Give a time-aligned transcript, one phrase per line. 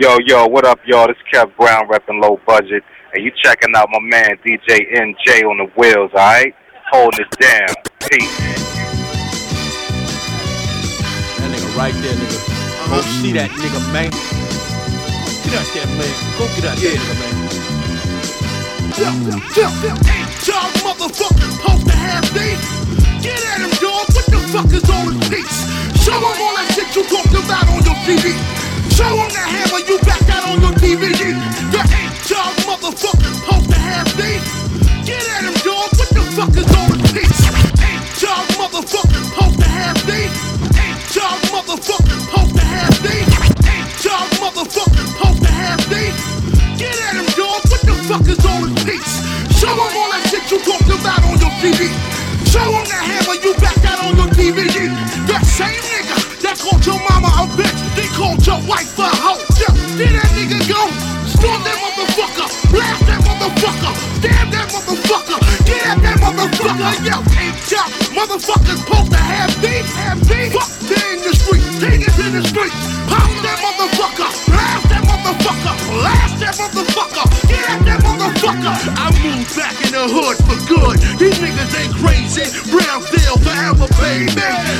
[0.00, 1.06] Yo, yo, what up, y'all?
[1.06, 2.82] This is Kev Brown repping low budget,
[3.14, 6.52] and you checking out my man DJ NJ on the wheels, alright?
[6.90, 7.68] Holding it down.
[8.10, 8.38] Peace.
[11.38, 12.42] That nigga right there, nigga.
[12.42, 13.22] Go uh-huh.
[13.22, 14.10] see that nigga, man.
[15.46, 16.10] Get out there, man.
[16.42, 17.54] Go get out there, nigga, man.
[18.98, 22.58] Ain't y'all motherfuckers supposed to have these?
[23.22, 24.10] Get at him, dog.
[24.10, 25.70] What the fuck is all the peace?
[26.02, 28.63] Show him all that shit you talked about on your TV.
[28.94, 31.34] Show him the hammer you back out on your DVD.
[31.74, 34.46] The ain't y'all motherfuckers supposed to have these?
[35.02, 35.90] Get at him, dog.
[35.98, 37.42] What the fuck is all the peace?
[37.82, 40.30] Ain't y'all motherfuckers supposed to have these?
[40.78, 43.30] Ain't y'all motherfuckers supposed to have these?
[43.66, 46.18] Ain't y'all motherfuckers supposed to have these?
[46.78, 47.66] Get at him, dog.
[47.66, 49.14] What the fuck is all the peace?
[49.58, 51.90] Show him all that shit you talked about on your TV.
[52.46, 54.86] Show him the hammer you back out on your DVD.
[55.26, 56.14] That same nigga
[56.46, 57.13] that called your mama
[58.46, 59.40] your wife a hoe.
[59.56, 60.82] Yeah, there that nigga go.
[61.24, 62.48] Storm that motherfucker.
[62.68, 63.92] Blast that motherfucker.
[64.20, 65.38] Damn that motherfucker.
[65.64, 66.92] Get at that motherfucker.
[67.08, 69.88] Yo, ain't y'all motherfuckers supposed to have beef?
[69.96, 70.52] Have beef?
[70.52, 71.64] Fuck they in the street.
[71.80, 72.74] Niggas in the street.
[73.08, 74.28] Pop that motherfucker.
[74.52, 75.74] Blast that motherfucker.
[75.88, 77.23] Blast that motherfucker.
[78.62, 80.96] I moved back in the hood for good.
[81.18, 82.46] These niggas ain't crazy.
[82.70, 84.30] Brownsville forever, baby.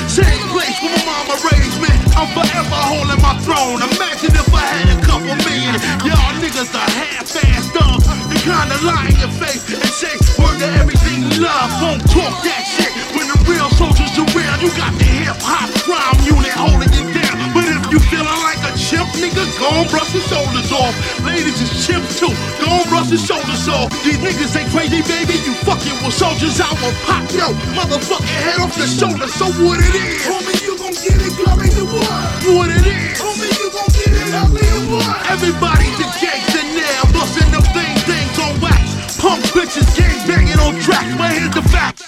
[0.07, 1.91] Same place where my mama raised me.
[2.15, 3.83] I'm forever holding my throne.
[3.83, 5.75] Imagine if I had a couple million.
[6.07, 7.99] Y'all niggas are half-assed up.
[8.31, 11.71] The kind of lie in your face and say word to everything you love.
[11.83, 14.63] Won't talk that shit when the real soldiers around.
[14.63, 17.35] You got the hip-hop crime unit holding you down.
[17.51, 20.95] But if you feeling like a chimp, nigga, go and brush your shoulders off.
[21.27, 22.31] Ladies is chimps too.
[22.63, 23.91] Go your shoulders off.
[24.05, 25.37] These niggas ain't crazy, baby.
[25.45, 26.61] You fucking with soldiers.
[26.61, 29.29] I will pop yo motherfucking head off your shoulder.
[29.29, 30.23] So what it is?
[30.25, 32.09] Homie, you gon' get it, ugly to what?
[32.55, 33.19] What it is?
[33.19, 35.17] Homie, you gon' get it, ugly to what?
[35.31, 38.85] Everybody's a gangster now, busting them things, things on wax.
[39.19, 41.15] Punk bitches, gang banging on tracks.
[41.17, 42.05] But here's the facts.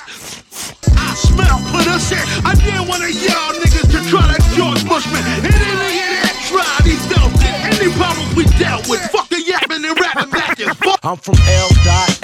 [0.96, 2.24] I smell put us in.
[2.44, 3.55] I dare one of y'all
[11.06, 11.70] I'm from L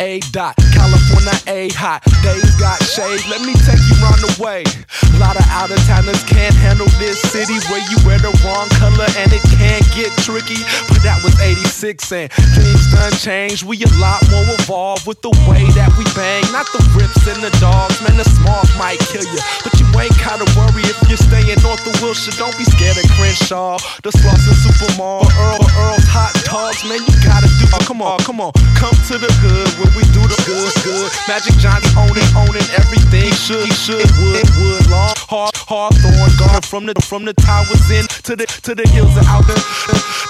[0.02, 2.02] A dot California A hot.
[2.26, 3.22] Days got shade.
[3.30, 4.66] Let me take you round the way.
[5.14, 8.66] A lot of out of towners can't handle this city where you wear the wrong
[8.82, 10.58] color and it can get tricky.
[10.90, 11.70] But that was 86
[12.10, 12.26] and
[12.58, 13.62] things done changed.
[13.62, 16.42] We a lot more evolved with the way that we bang.
[16.50, 18.18] Not the rips and the dogs, man.
[18.18, 19.42] The small might kill you.
[19.62, 22.34] But you ain't gotta worry if you're staying north of Wilshire.
[22.34, 23.78] Don't be scared of Crenshaw.
[24.02, 25.22] The Slauson Supermall.
[25.38, 26.98] Earl, Earl's hot dogs, man.
[26.98, 27.70] You gotta do.
[27.70, 28.50] Oh, come on, come on.
[28.78, 31.08] Come to the hood where we do the good, good.
[31.28, 33.30] Magic Johnson owning, owning everything.
[33.32, 38.06] Should, he should, would, would, long, hard, Hawthorne, gone from the from the towers in
[38.26, 39.56] to the to the hills and out the,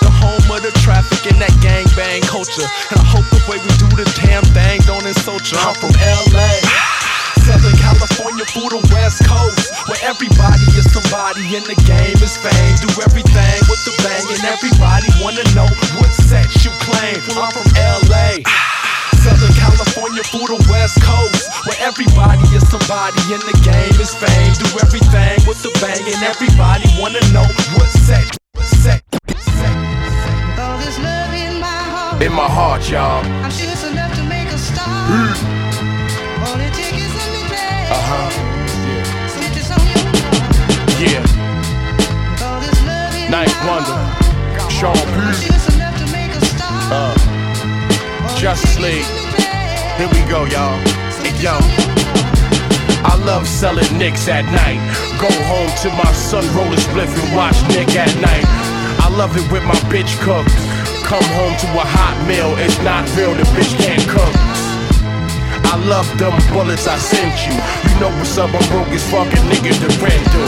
[0.03, 2.69] the home of the traffic and that gang bang culture.
[2.91, 5.59] And I hope the way we do the damn thing don't insult you.
[5.59, 6.92] I'm from LA.
[7.43, 12.75] Southern California through the West Coast, where everybody is somebody and the game is fame.
[12.79, 15.67] Do everything with the bang, and everybody wanna know
[15.99, 17.19] what set you claim.
[17.27, 18.47] Well, I'm from LA.
[19.27, 24.55] Southern California through the West Coast, where everybody is somebody and the game is fame.
[24.63, 28.23] Do everything with the bang, and everybody wanna know what set,
[28.55, 29.75] what set, what set.
[30.63, 32.23] All this love in my heart.
[32.23, 33.27] In my heart, y'all.
[33.43, 35.11] I'm sure it's enough to make a start.
[35.11, 35.62] All
[37.91, 38.29] Uh huh.
[41.01, 41.25] Yeah.
[43.31, 43.99] My Wonder.
[44.71, 45.49] Sean P.
[46.91, 47.15] Uh,
[48.37, 49.05] Justice League.
[49.97, 50.79] here we go, y'all.
[51.23, 51.59] Hey, yo.
[53.05, 54.79] I love selling nicks at night.
[55.21, 58.47] Go home to my son, roll a spliff and watch Nick at Nite.
[59.01, 60.47] I love it with my bitch cook.
[61.05, 64.62] Come home to a hot meal, it's not real, the bitch can't cook.
[65.73, 67.57] I love them bullets I sent you.
[67.57, 69.73] You know what's up, I'm broke as fucking nigga
[70.05, 70.45] rent do.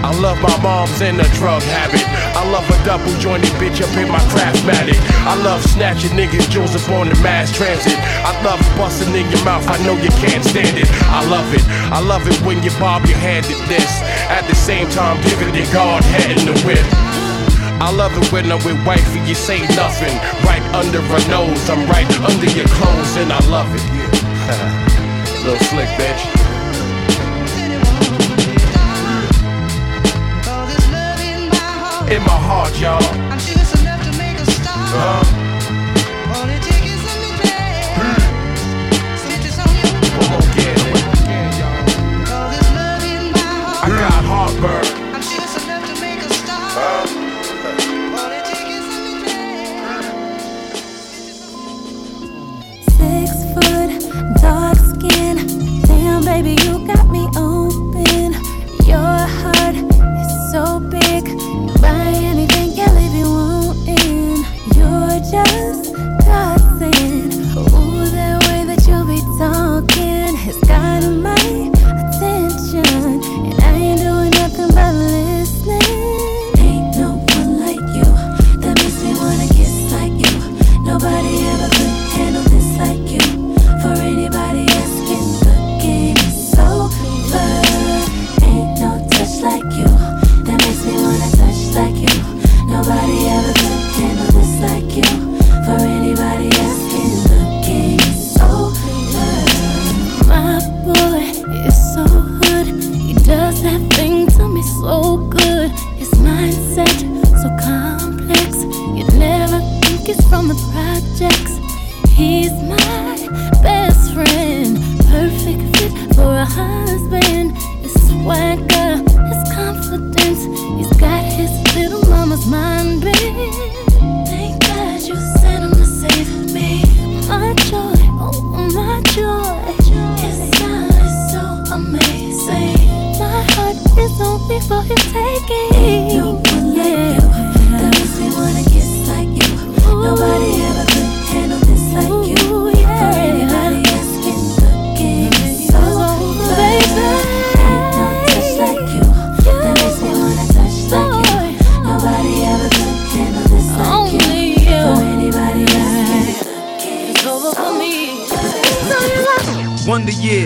[0.00, 2.00] I love my mom's in a drug habit.
[2.32, 4.96] I love a double jointed bitch up in my craftmatic.
[5.28, 7.92] I love snatching niggas Joseph on the mass transit.
[8.24, 10.88] I love busting in your mouth, I know you can't stand it.
[11.12, 11.60] I love it.
[11.92, 14.00] I love it when you bob your head at this.
[14.32, 16.80] At the same time, giving your guard head in the whip.
[17.84, 20.16] I love it when I'm with wifey, you say nothing.
[20.48, 24.13] Right under her nose, I'm right under your clothes, and I love it.
[24.44, 26.22] Little slick bitch.
[31.32, 32.12] In my heart.
[32.12, 33.02] In my heart, y'all.
[33.32, 34.90] I'm it's enough to make a start.
[34.92, 35.53] Uh,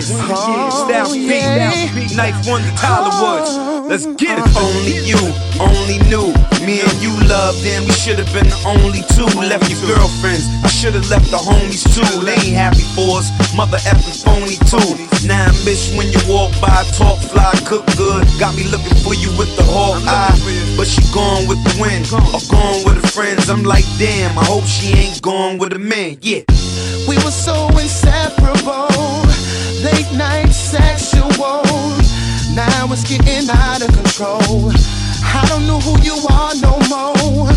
[0.09, 3.53] Years, oh, Styles P, Ninth Wonder Tyler Woods.
[3.85, 4.45] Let's get it.
[4.57, 5.21] Only you,
[5.61, 6.33] only knew.
[6.65, 9.29] Me and you loved, and we should have been the only two.
[9.37, 12.25] Left your girlfriends, I should have left the homies too.
[12.25, 14.97] They ain't happy for us, mother effing phony too.
[15.29, 18.25] Now I miss when you walk by, talk fly, cook good.
[18.41, 20.33] Got me looking for you with the hawk eye,
[20.73, 23.49] but she gone with the wind or gone with her friends.
[23.49, 26.17] I'm like, damn, I hope she ain't gone with a man.
[26.21, 26.41] Yeah.
[27.07, 29.08] We were so inseparable.
[29.83, 31.63] Late night sexual.
[32.53, 34.71] Now it's getting out of control.
[35.23, 37.47] I don't know who you are no more.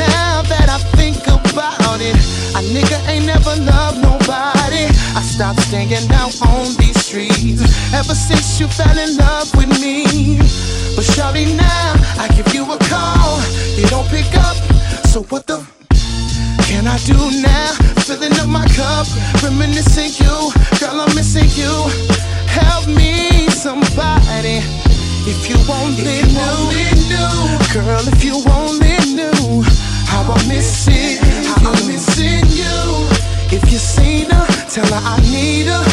[0.00, 2.16] Now that I think about it,
[2.56, 4.88] a nigga ain't never loved nobody.
[5.12, 7.60] I stopped staying out on these streets
[7.92, 10.38] ever since you fell in love with me.
[10.96, 13.42] But shawty, now I give you a call,
[13.76, 14.56] you don't pick up.
[15.04, 15.77] So what the?
[16.68, 17.72] Can I do now?
[18.04, 19.06] Filling up my cup,
[19.42, 20.52] reminiscing you.
[20.78, 21.72] Girl, I'm missing you.
[22.44, 24.60] Help me, somebody.
[25.24, 26.20] If you only
[27.08, 27.36] knew,
[27.72, 29.64] girl, if you only knew
[30.12, 32.76] how I miss it, how I'm missing you.
[33.48, 35.84] If you seen her, tell her I need her.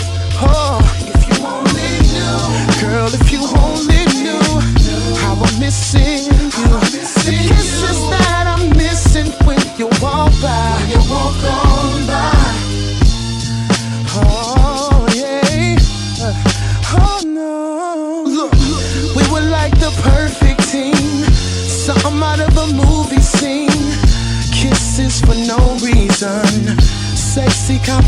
[0.43, 2.43] Oh, if you only knew,
[2.83, 4.43] girl, if you only knew
[5.23, 7.64] how I'm missing you.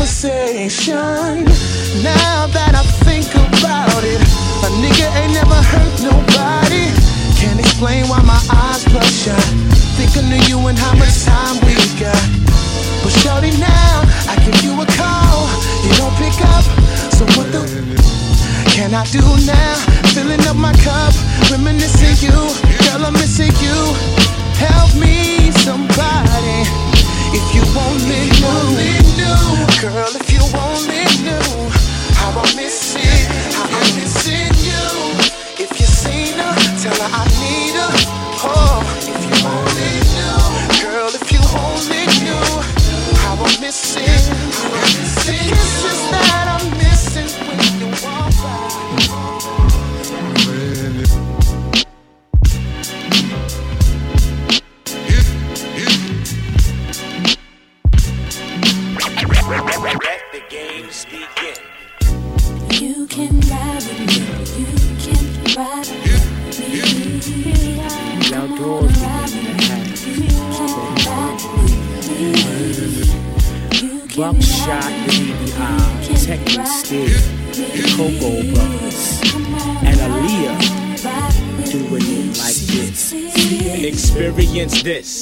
[0.08, 1.44] Sexy conversation.
[2.02, 4.20] Now that I think about it,
[4.64, 6.88] a nigga ain't never hurt nobody.
[7.36, 9.36] Can't explain why my eyes bloodshot.
[10.00, 12.16] Thinking of you and how much time we got.
[13.04, 15.44] But shorty now, I give you a call.
[15.84, 16.64] You don't pick up,
[17.12, 17.68] so what the
[18.72, 19.74] can I do now?
[20.16, 21.12] Filling up my cup,
[21.52, 22.38] reminiscing you.
[22.88, 23.76] Girl, I'm missing you.
[24.56, 26.87] Help me, somebody.
[27.30, 28.30] If you only
[29.16, 29.44] knew,
[29.80, 31.70] girl, if you only knew
[32.16, 34.88] how I miss it, how I'm missing you.
[35.62, 37.92] If you seen her, tell her I need her.
[38.44, 38.97] Oh,
[84.88, 85.17] this.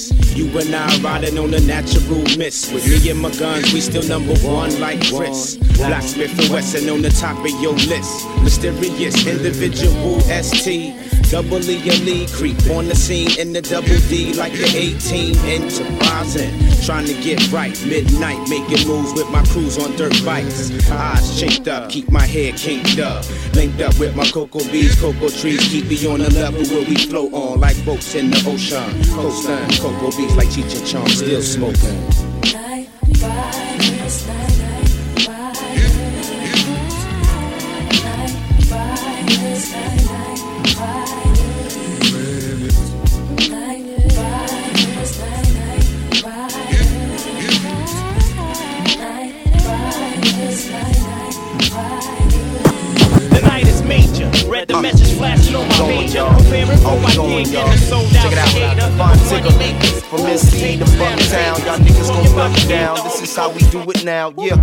[1.07, 2.75] Riding on a natural mist.
[2.75, 5.55] With me and my guns, we still number one like Chris.
[5.77, 8.27] Blacksmith and Wesson on the top of your list.
[8.43, 11.07] Mysterious individual ST.
[11.31, 16.55] Double E elite creep on the scene in the double D like the 18 enterprising.
[16.85, 20.71] Trying to get right, midnight making moves with my crews on dirt bikes.
[20.89, 23.25] Eyes chinked up, keep my hair kinked up.
[23.55, 26.95] Linked up with my cocoa bees, cocoa trees, keep me on the level where we
[26.95, 28.87] float on like boats in the ocean.
[29.13, 32.07] Coastline, cocoa bees like Cheech and Chong, still smoking.
[32.41, 33.66] The
[54.67, 56.27] the message flashing on my pager.
[56.39, 58.93] Preparing for my gig in the sold out Check it out.
[58.99, 59.51] Fun tickle.
[60.07, 62.97] From NC to Bucktown, y'all niggas gon' buck it down.
[63.05, 64.57] This is how we do it now, yeah.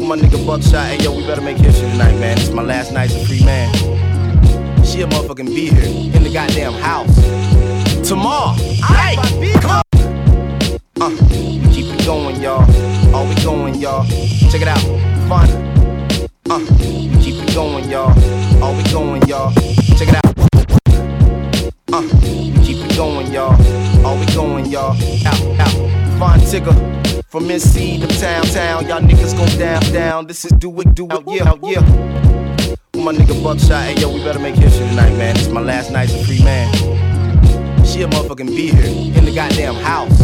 [0.00, 2.36] My nigga Buckshot, hey yo, we better make history tonight, man.
[2.36, 3.74] This is my last night as a free man.
[4.84, 7.12] She a motherfucking be here in the goddamn house.
[8.06, 8.54] Tomorrow,
[8.88, 9.18] alright,
[9.60, 9.82] come on.
[11.00, 12.64] Uh, we keep it going, y'all.
[13.14, 14.06] All we going, y'all.
[14.50, 14.80] Check it out,
[15.28, 15.48] fun.
[16.48, 17.25] Uh, we keep it
[17.56, 18.12] going, y'all.
[18.62, 19.50] All we going, y'all.
[19.96, 20.38] Check it out.
[21.90, 22.02] Uh,
[22.62, 23.56] keep it going, y'all.
[24.04, 24.94] All we going, y'all.
[25.26, 26.18] Out, out.
[26.18, 26.74] Fine ticker.
[27.30, 28.86] From NC to town, town.
[28.86, 30.26] Y'all niggas gon' down, down.
[30.26, 31.80] This is do it, do it, yeah, out, yeah.
[32.92, 35.34] With my nigga Buckshot, hey yo, we better make history tonight, man.
[35.36, 36.74] This is my last night as a free man.
[37.86, 40.18] She a motherfucking be here in the goddamn house.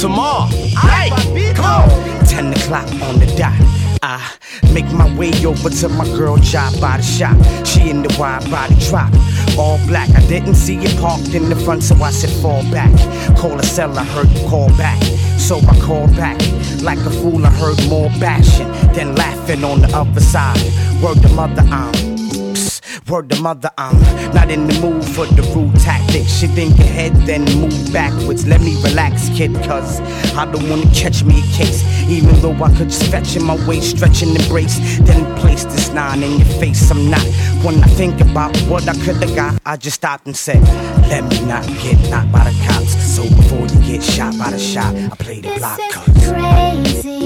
[0.00, 0.48] Tomorrow,
[0.80, 1.10] alright,
[1.56, 2.24] come on.
[2.26, 3.85] 10 o'clock on the dot.
[4.08, 4.22] I
[4.72, 7.36] make my way over to my girl job by the shop.
[7.66, 9.12] She in the wide body drop.
[9.58, 12.92] All black, I didn't see it parked in the front, so I said fall back.
[13.36, 15.02] Call a cell, I heard you call back.
[15.38, 16.40] So I called back.
[16.82, 20.62] Like a fool, I heard more bashing than laughing on the other side.
[21.02, 22.15] Word to mother, I'm.
[23.08, 24.00] Word to mother, I'm
[24.34, 26.40] not in the mood for the rude tactics.
[26.40, 28.46] She think ahead, then move backwards.
[28.48, 30.00] Let me relax, kid, cause
[30.34, 31.84] I don't wanna catch me a case.
[32.08, 34.78] Even though I could just fetch in my way, stretch and embrace.
[35.00, 36.90] Then place this nine in your face.
[36.90, 37.24] I'm not.
[37.62, 40.62] When I think about what I could've got, I just stopped and said,
[41.08, 42.92] Let me not get knocked by the cops.
[43.14, 45.78] So before you get shot by the shot, I play the block.
[45.92, 47.25] Cause Crazy,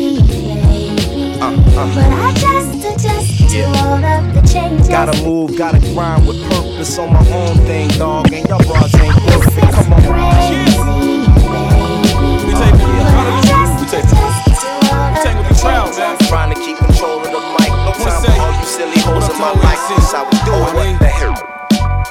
[1.41, 1.77] baby.
[1.77, 4.89] Uh, But I just adjust to all of the changes.
[4.89, 8.33] Gotta move, gotta grind with purpose on my own thing, dog.
[8.33, 9.73] And y'all bras ain't perfect.
[9.73, 10.01] Come on.
[12.47, 12.89] We take it.
[13.81, 14.13] We take it.
[14.13, 16.17] We take it with proud, man.
[16.29, 17.71] Trying to keep control of the mic.
[17.85, 19.81] No time for all you silly hoes in my life.
[19.89, 20.75] This is how we do it.
[20.75, 21.35] What the hell?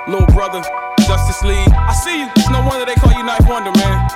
[0.07, 0.61] Little brother,
[1.05, 1.69] Justice League.
[1.73, 2.27] I see you.
[2.35, 4.09] It's no wonder they call you Ninth Wonder, man.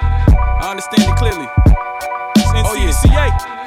[0.61, 1.47] I understand it clearly.
[2.37, 3.13] It's NCCA.
[3.13, 3.62] Yeah,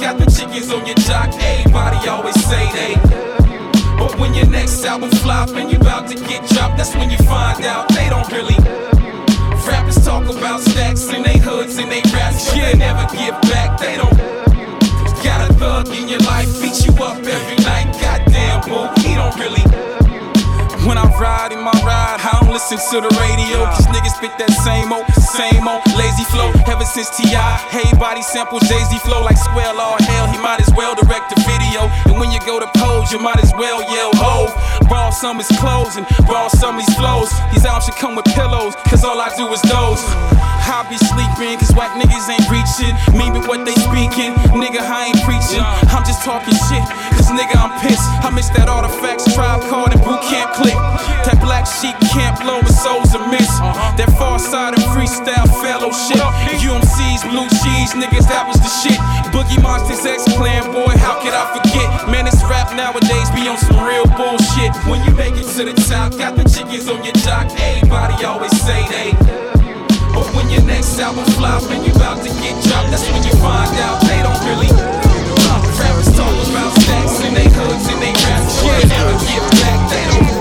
[0.00, 1.32] got the chickens on your jock.
[1.34, 2.94] Everybody always say they.
[3.98, 7.18] But when your next album flop and you about to get dropped, that's when you
[7.18, 8.56] find out they don't really.
[9.66, 13.78] Rappers talk about stacks in they hoods and they raps, but they never give back.
[13.80, 14.16] They don't.
[15.24, 17.92] Got a thug in your life, beat you up every night.
[18.00, 20.05] Goddamn, boo, he don't really.
[20.86, 23.66] When I ride in my ride, I don't listen to the radio.
[23.74, 26.54] Cause niggas spit that same old, same old lazy flow.
[26.70, 27.34] Ever since T.I.,
[27.74, 31.34] hey, body sample Jay Z flow like square all Hell, he might as well direct
[31.34, 31.90] the video.
[32.06, 34.46] And when you go to pose, you might as well yell ho.
[35.58, 37.30] Clothes and ball some his flows.
[37.50, 39.98] These albums should come with pillows, cause all I do is those.
[40.66, 42.94] I be sleeping, cause whack niggas ain't reaching.
[43.34, 44.36] With what they speaking.
[44.54, 45.64] Nigga, I ain't preaching.
[45.90, 46.84] I'm just talking shit,
[47.18, 48.06] cause nigga, I'm pissed.
[48.22, 50.75] I miss that artifacts, tribe called and boot camp click.
[51.26, 53.50] That black sheep Camp Lo with souls amiss.
[53.98, 56.22] That Pharcyde of freestyle fellowship.
[56.62, 58.98] UMC's blue cheese, niggas, that was the shit.
[59.34, 61.88] Boogie Monsters X Clan, boy, how could I forget?
[62.06, 64.70] Man, this rap nowadays be on some real bullshit.
[64.86, 67.50] When you make it to the top, got the chickens on your jock.
[67.58, 69.10] Everybody always say they.
[70.14, 73.34] But when your next album flop and you about to get dropped, that's when you
[73.42, 74.70] find out they don't really.
[75.76, 80.35] Rappers talk about stacks and they hoods and they raps, they never give back.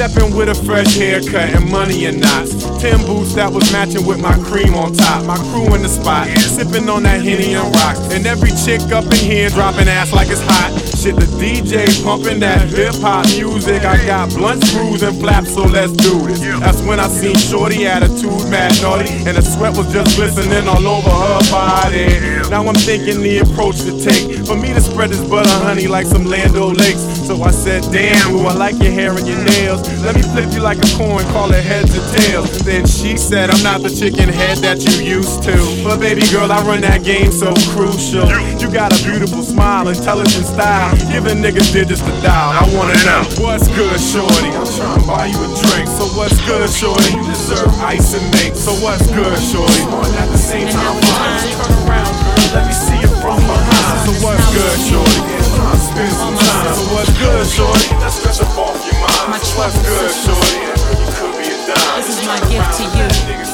[0.00, 2.52] In with a fresh haircut and money in knots.
[2.80, 5.24] Tim boots that was matching with my cream on top.
[5.24, 7.96] My crew in the spot, sipping on that Henny and rock.
[8.12, 10.93] And every chick up in here dropping ass like it's hot.
[11.04, 13.84] Shit, the DJ pumping that hip hop music.
[13.84, 16.40] I got blunt screws and flaps, so let's do this.
[16.60, 20.80] That's when I seen Shorty attitude mad naughty, and the sweat was just glistening all
[20.80, 22.08] over her body.
[22.48, 26.06] Now I'm thinking the approach to take for me to spread this butter honey like
[26.06, 27.04] some Land O'Lakes.
[27.28, 29.84] So I said, Damn, ooh, I like your hair and your nails.
[30.00, 32.64] Let me flip you like a coin, call it heads or tails.
[32.64, 35.52] Then she said, I'm not the chicken head that you used to.
[35.84, 38.24] But baby girl, I run that game so crucial.
[38.56, 40.93] You got a beautiful smile, intelligent style.
[41.10, 42.54] Giving niggas digits to dial.
[42.54, 44.50] I wanna know what's good, shorty.
[44.50, 45.86] I'm trying to buy you a drink.
[45.86, 47.14] So what's good, shorty?
[47.14, 48.54] You deserve ice and mink.
[48.56, 49.82] So what's good, shorty?
[50.18, 50.98] At the same time.
[51.00, 52.34] Turn around, girl.
[52.54, 54.06] Let me see you from behind.
[54.06, 55.18] So what's good, shorty?
[55.54, 56.74] Trying to spend some time.
[56.74, 57.86] So what's good, shorty?
[58.02, 59.42] Let's stress up off your mind.
[59.42, 60.66] So what's good, shorty?
[60.98, 62.02] You could be a dime.
[62.02, 63.53] This is my gift to you.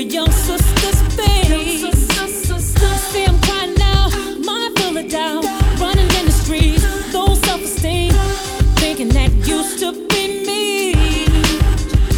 [0.00, 1.80] Other young sister's face.
[3.10, 4.08] See, I'm crying now,
[4.44, 5.44] mind full of doubt.
[5.80, 8.12] Running in the streets, low self-esteem.
[8.76, 10.94] Thinking that used to be me.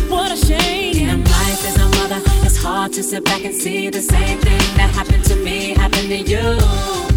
[0.09, 0.95] What a shame.
[0.95, 2.21] Damn, life is a mother.
[2.47, 6.09] It's hard to sit back and see the same thing that happened to me happen
[6.09, 7.12] to you.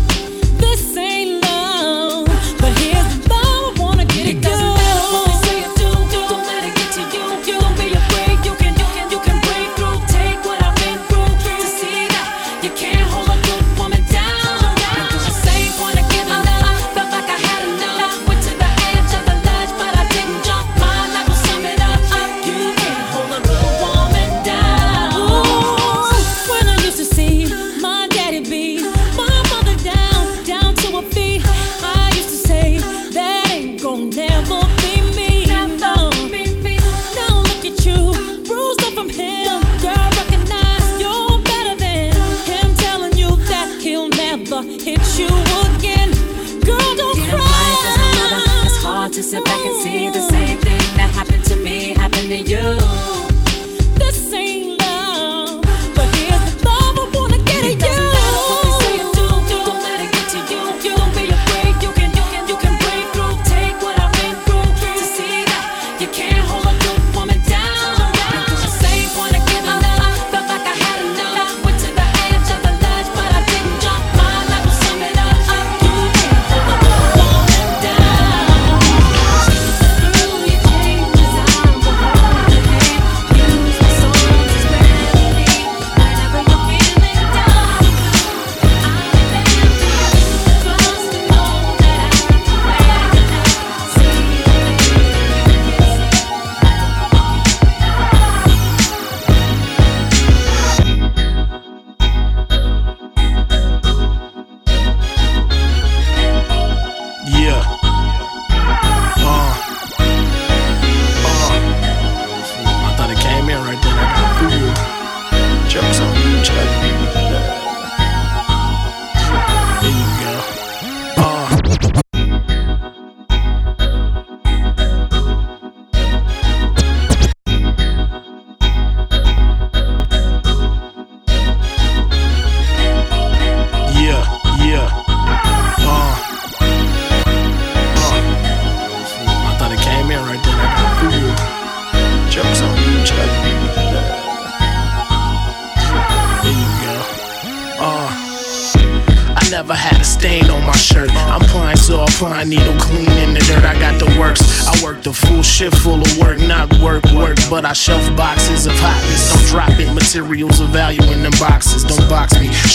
[113.64, 115.70] Right there.
[115.70, 117.05] Jokes on you, Chuck.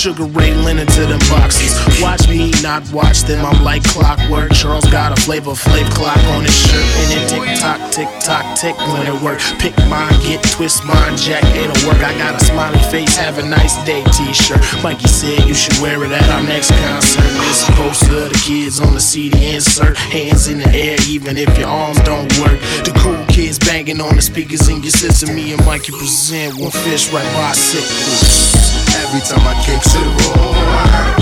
[0.00, 1.76] Sugar Ray Leonard to them boxes.
[2.00, 3.44] Watch me, not watch them.
[3.44, 4.50] I'm like clockwork.
[4.52, 6.88] Charles got a flavor flav clock on his shirt.
[7.04, 9.40] And it tick tock, tick tock, tick when it work.
[9.58, 12.00] Pick mine, get twist mine, jack, it'll work.
[12.00, 14.64] I got a smiley face, have a nice day t-shirt.
[14.82, 17.20] Mikey said you should wear it at our next concert.
[17.44, 19.98] This is poster the kids on the CD insert.
[19.98, 22.58] Hands in the air, even if your arms don't work.
[22.88, 25.36] The cool kids banging on the speakers in your system.
[25.36, 28.59] Me and Mikey present one fish right bicycle.
[29.02, 30.28] Every time I kick to the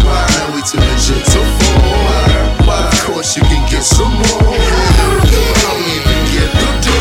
[0.05, 2.71] why we too legit to fall?
[2.71, 4.59] Of course you can get some more.
[6.33, 6.98] Get the door.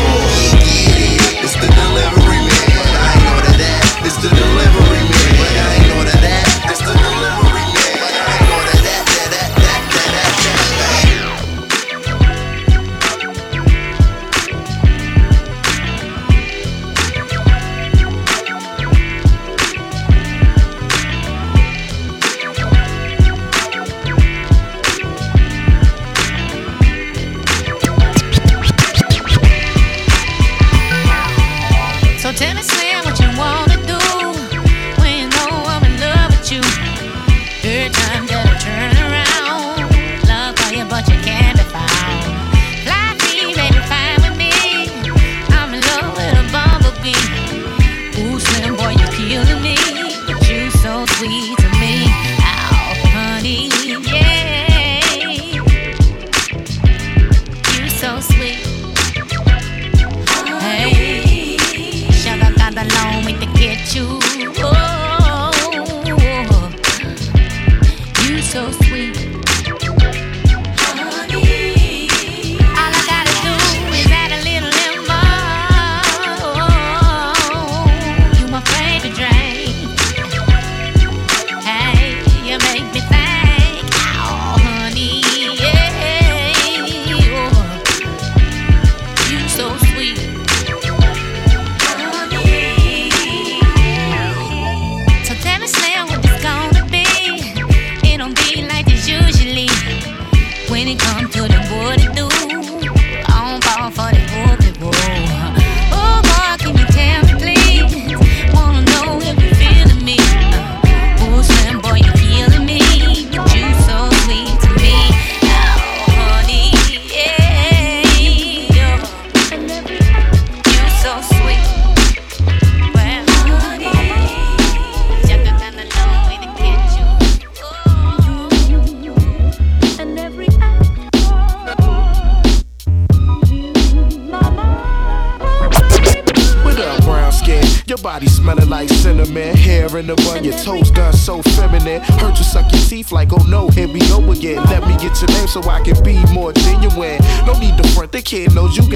[145.48, 147.18] So I can be more genuine.
[147.46, 148.87] No need to front, the kid knows you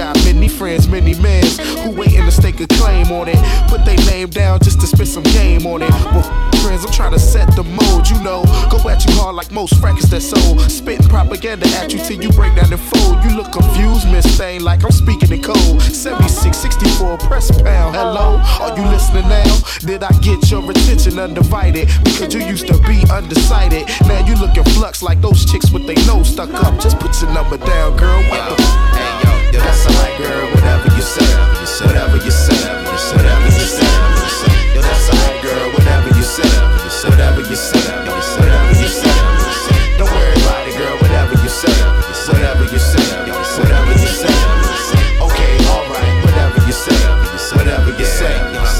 [4.32, 5.90] down just to spit some game on it.
[5.90, 6.22] Well,
[6.62, 8.42] friends, I'm trying to set the mode, you know.
[8.70, 10.60] Go at you hard like most records that sold.
[10.70, 13.22] Spitting propaganda at you till you break down and fold.
[13.24, 15.82] You look confused, Miss Thing, like I'm speaking in code.
[15.82, 17.94] 76, 64, press pound.
[17.94, 19.58] Hello, are you listening now?
[19.80, 21.88] Did I get your attention undivided?
[22.04, 23.86] Because you used to be undecided.
[24.08, 26.80] Now you looking flux like those chicks with their nose stuck up.
[26.80, 28.22] Just put your number down, girl.
[28.30, 28.62] What the?
[29.52, 30.50] Yo, that's alright, girl.
[30.54, 31.26] Whatever you say,
[31.84, 32.56] whatever you say,
[33.14, 34.11] whatever you say.
[34.74, 35.70] Yo, that's alright, girl.
[35.72, 36.48] Whatever you say,
[37.08, 39.12] whatever you say, whatever you say.
[39.98, 40.96] Don't worry about it, girl.
[40.98, 41.74] Whatever you say,
[42.28, 43.04] whatever you say,
[43.58, 44.32] whatever you say.
[45.20, 46.24] Okay, alright.
[46.24, 46.96] Whatever you say,
[47.56, 48.34] whatever you say,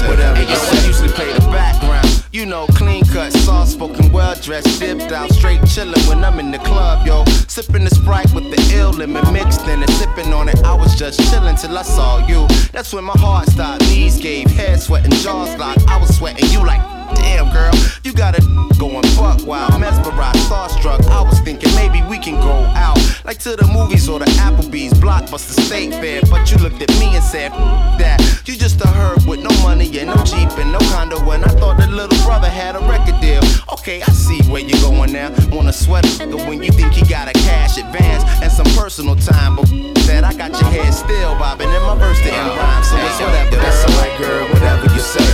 [0.07, 0.77] whatever you say.
[0.77, 2.09] I usually play the background.
[2.31, 6.49] You know, clean cut, soft spoken, well dressed, dipped out, straight chillin' when I'm in
[6.49, 7.23] the club, yo.
[7.47, 10.57] Sipping the sprite with the ill lemon mixed in and sipping on it.
[10.63, 12.47] I was just chillin' till I saw you.
[12.71, 15.87] That's when my heart stopped, knees gave, head sweating, jaws locked.
[15.87, 16.81] I was sweating, you like,
[17.15, 18.43] damn girl, you got it
[18.77, 21.05] going buck wild, mesmerized, starstruck.
[21.07, 24.93] I was thinking maybe we can go out, like to the movies or the Applebee's,
[24.93, 26.21] Blockbuster State Fair.
[26.29, 27.51] But you looked at me and said,
[27.99, 31.17] that you just a herb with no money and no Jeep and no condo.
[31.31, 33.41] And I thought the little brother had a record deal.
[33.71, 35.31] Okay, I see where you're going now.
[35.73, 39.55] Sweat a nigga when you think he got a cash advance and some personal time,
[39.55, 39.65] but
[40.05, 42.83] that I got your head still bobbing and my verse didn't rhyme.
[42.83, 43.57] So it's whatever.
[43.57, 44.45] That's alright, girl.
[44.53, 45.25] Whatever you say,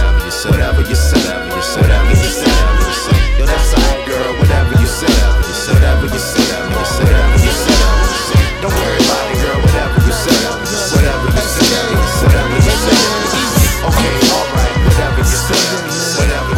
[0.48, 2.48] whatever you say, whatever you say.
[3.36, 4.32] Yo, that's alright, girl.
[4.40, 7.80] Whatever you say, whatever you say, whatever you say.
[8.60, 9.60] Don't worry about it, girl.
[9.64, 11.80] Whatever you say, whatever you say,
[12.20, 13.00] whatever you say.
[13.88, 14.76] Okay, alright.
[14.84, 16.52] Whatever you say, whatever you say, whatever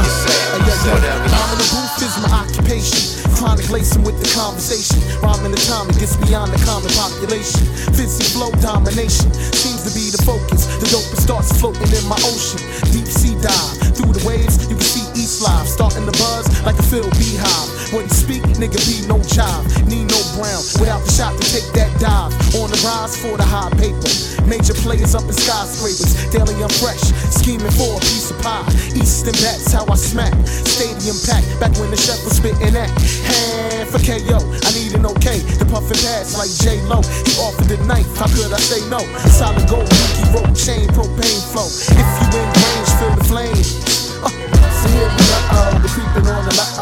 [0.57, 0.91] you say.
[0.91, 3.03] I'm in the booth is my occupation.
[3.37, 4.97] Chronic lacing with the conversation.
[5.21, 7.61] Rhyming the time, gets beyond the common population.
[7.93, 10.65] Fizzy flow domination seems to be the focus.
[10.81, 12.61] The dopest starts floating in my ocean.
[12.89, 14.57] Deep sea dive through the waves.
[14.65, 15.10] You can see
[15.41, 17.69] Live starting to buzz like a filled beehive.
[17.89, 19.65] When you speak, nigga, be no jive.
[19.89, 22.29] Need no brown without the shot to take that dive.
[22.61, 24.05] On the rise for the high paper.
[24.45, 26.29] Major players up in skyscrapers.
[26.29, 27.01] Daily I'm fresh,
[27.33, 28.61] scheming for a piece of pie.
[28.93, 30.29] East and that's how I smack.
[30.45, 32.93] Stadium packed, back when the chef was spitting at.
[33.25, 35.41] Hand for KO, I need an okay.
[35.57, 37.01] The puffin' pass like J Lo.
[37.25, 39.01] He offered the knife, how could I say no?
[39.25, 41.65] Solid gold, Mickey rope, chain, propane flow.
[41.65, 42.60] If you in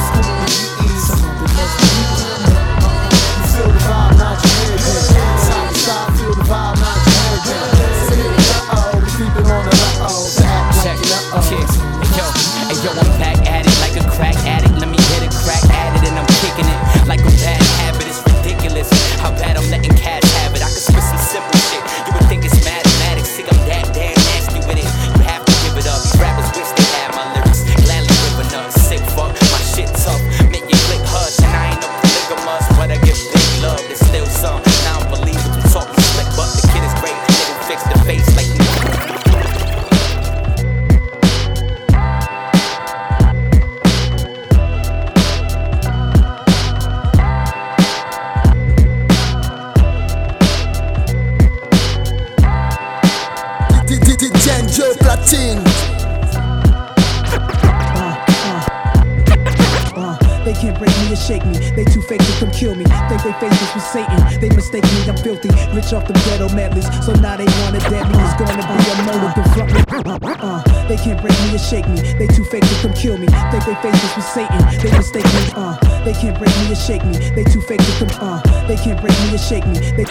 [74.33, 74.61] Satan.
[74.83, 75.43] They mistake me.
[75.55, 77.17] Uh, they can't break me or shake me.
[77.35, 78.11] They too fake to come.
[78.19, 79.79] Uh, they can't break me or shake me.
[79.95, 80.05] They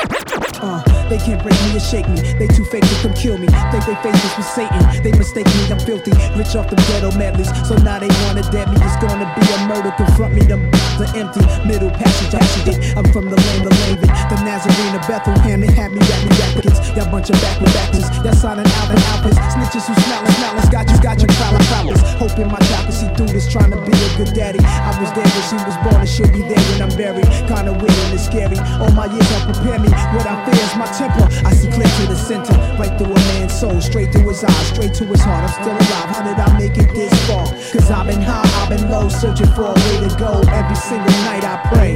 [0.61, 2.21] uh, They can't break me or shake me.
[2.39, 3.47] They too fake to come kill me.
[3.71, 5.03] Think they faceless with Satan.
[5.03, 6.13] They mistake me, I'm filthy.
[6.37, 7.51] Rich off the ghetto medleys.
[7.69, 8.77] So now they wanna dead me.
[8.81, 9.93] It's gonna be a murder.
[9.97, 12.33] Confront me, them the empty middle passage.
[12.33, 15.61] Actually, I'm from the land of Laban, the Nazarene of Bethlehem.
[15.61, 16.81] They had me rap me backwards.
[16.97, 18.09] Y'all bunch of backward backwards.
[18.25, 19.37] Y'all signing Alvin Alphas.
[19.53, 20.69] Snitches who smell us.
[20.73, 22.01] Got you, got you, prowler, prowlers.
[22.17, 23.47] Hoping my child see through this.
[23.47, 24.61] Trying to be a good daddy.
[24.65, 27.29] I was there when she was born and she'll be there when I'm buried.
[27.47, 28.59] Kinda weird and scary.
[28.81, 29.93] All my years have prepared me.
[30.17, 31.29] What I fear is my temper.
[31.45, 32.57] I see clear to the center.
[32.81, 33.81] Right through a man's soul.
[33.81, 34.67] Straight through his eyes.
[34.73, 35.45] Straight to his heart.
[35.45, 36.09] I'm still alive.
[36.09, 37.47] How did I make it this far?
[37.73, 39.09] Cause I've been high, I've been low.
[39.09, 40.41] Searching for a way to go.
[40.49, 41.95] Every single night I pray.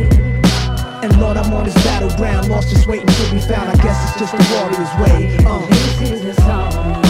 [1.03, 3.70] And Lord, I'm on this battleground, lost just waiting to be found.
[3.70, 5.37] I guess it's just the warrior's way.
[5.46, 5.64] Uh.
[6.00, 7.10] This is the song.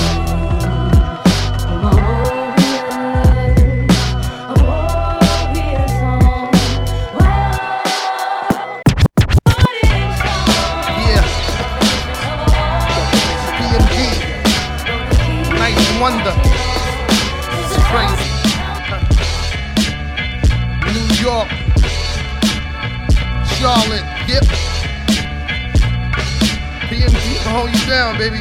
[28.00, 28.38] Down, baby.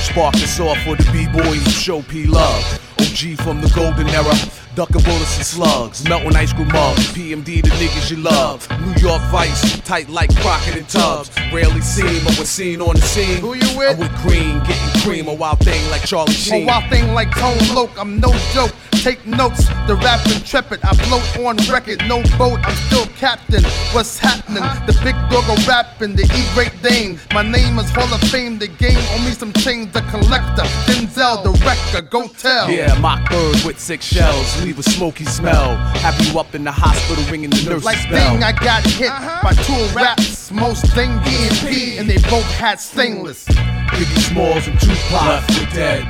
[0.00, 2.64] Spark this off for the B-boys show P love.
[2.98, 4.63] OG from the golden era.
[4.74, 7.06] Ducking bullets and slugs, melting ice cream mugs.
[7.12, 8.68] PMD, the niggas you love.
[8.80, 11.30] New York Vice, tight like Crockett and Tubbs.
[11.52, 13.38] Rarely seen, but when seen on the scene.
[13.38, 13.90] Who you with?
[13.90, 16.64] I'm with Green, getting cream, a wild thing like Charlie Sheen.
[16.64, 18.72] A wild thing like Tone Loc, I'm no joke.
[19.04, 20.80] Take notes, the rap intrepid.
[20.82, 23.62] I float on record, no boat, I'm still captain.
[23.92, 24.64] What's happening?
[24.86, 27.20] The big dog of rapping, the E Great Dane.
[27.32, 29.92] My name is Hall of Fame, the game on me some change.
[29.92, 32.70] The collector, Denzel, the wrecker, go tell.
[32.70, 35.76] Yeah, mock bird with six shells, leave a smoky smell.
[36.00, 38.32] Have you up in the hospital ringing the nurse's Like bell.
[38.32, 39.40] thing, I got hit uh-huh.
[39.42, 43.44] by two raps, most thing DMP, and they both had stainless.
[43.44, 46.02] Biggie Smalls and Tupac left for dead.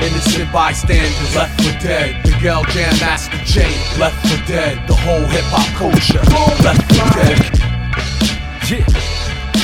[0.00, 2.22] Innocent bystanders left for dead.
[2.24, 4.88] Big L Jam Master Jay left for dead.
[4.88, 6.24] The whole hip hop culture
[6.64, 7.38] left for dead.
[8.68, 8.84] Yeah,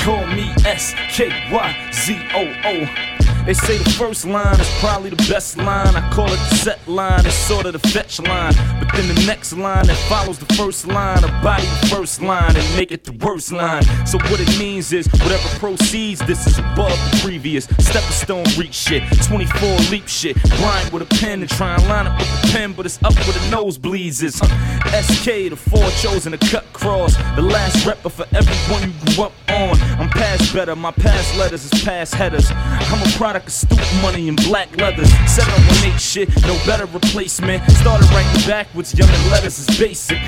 [0.04, 3.23] call me S K Y Z O O.
[3.46, 5.94] They say the first line is probably the best line.
[5.94, 8.54] I call it the set line, it's sort of the fetch line.
[8.94, 12.76] Then the next line that follows the first line, a body the first line and
[12.76, 13.82] make it the worst line.
[14.06, 17.64] So what it means is whatever proceeds, this is above the previous.
[17.78, 20.40] Stepping stone reach shit, 24 leap shit.
[20.42, 23.14] Grind with a pen and try and line up with the pen, but it's up
[23.14, 24.38] where the nose bleeds is.
[24.40, 25.02] Huh.
[25.02, 27.16] SK, the four chosen to cut cross.
[27.34, 29.76] The last rapper for everyone you grew up on.
[29.98, 32.48] I'm past better, my past letters is past headers.
[32.52, 35.10] I'm a product of stupid money and black leathers.
[35.26, 37.68] 718 shit, no better replacement.
[37.72, 38.40] Started writing
[38.84, 40.18] backwards, young and letters is basic.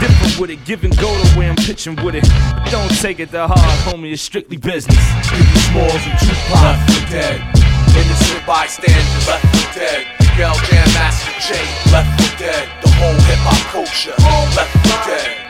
[0.00, 2.24] Different with it, give and go the way I'm pitching with it.
[2.70, 4.96] Don't take it that hard, homie, it's strictly business.
[5.28, 7.40] Biggie Smalls and Tupac left for dead.
[7.96, 10.06] Innocent bystanders left for dead.
[10.18, 12.68] Big L Jam Master Jay left for dead.
[12.82, 14.14] The whole hip hop culture
[14.56, 15.44] left for dead.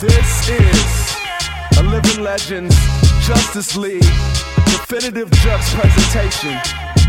[0.00, 0.81] This is
[1.82, 2.74] a Living Legends
[3.26, 4.02] Justice League
[4.66, 7.01] definitive Jux presentation.